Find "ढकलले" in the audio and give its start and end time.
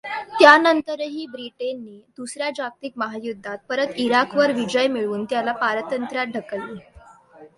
6.27-6.79